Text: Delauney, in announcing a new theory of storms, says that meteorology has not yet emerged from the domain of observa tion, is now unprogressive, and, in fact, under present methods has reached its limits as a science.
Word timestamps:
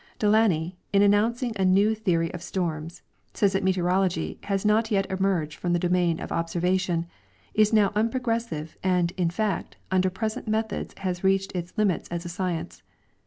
Delauney, 0.19 0.77
in 0.91 1.03
announcing 1.03 1.53
a 1.57 1.63
new 1.63 1.93
theory 1.93 2.33
of 2.33 2.41
storms, 2.41 3.03
says 3.35 3.53
that 3.53 3.61
meteorology 3.61 4.39
has 4.45 4.65
not 4.65 4.89
yet 4.89 5.05
emerged 5.11 5.59
from 5.59 5.73
the 5.73 5.77
domain 5.77 6.19
of 6.19 6.31
observa 6.31 6.79
tion, 6.79 7.05
is 7.53 7.71
now 7.71 7.89
unprogressive, 7.89 8.77
and, 8.83 9.11
in 9.11 9.29
fact, 9.29 9.77
under 9.91 10.09
present 10.09 10.47
methods 10.47 10.95
has 10.97 11.23
reached 11.23 11.51
its 11.51 11.77
limits 11.77 12.07
as 12.09 12.25
a 12.25 12.29
science. 12.29 12.81